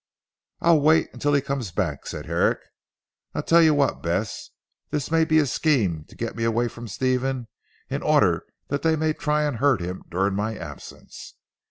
"I'll 0.61 0.81
wait 0.81 1.09
until 1.13 1.35
he 1.35 1.41
comes 1.41 1.69
back," 1.71 2.07
said 2.07 2.25
Herrick. 2.25 2.57
"I 3.35 3.41
tell 3.41 3.61
you 3.61 3.75
what 3.75 4.01
Bess; 4.01 4.49
this 4.89 5.11
may 5.11 5.25
be 5.25 5.37
a 5.37 5.45
scheme 5.45 6.05
to 6.05 6.15
get 6.15 6.35
me 6.35 6.43
away 6.43 6.69
from 6.69 6.87
Stephen, 6.87 7.47
in 7.87 8.01
order 8.01 8.43
that 8.69 8.81
they 8.81 8.95
may 8.95 9.13
try 9.13 9.43
and 9.43 9.57
hurt 9.57 9.79
him 9.79 10.03
during 10.09 10.33
my 10.33 10.57
absence. 10.57 11.35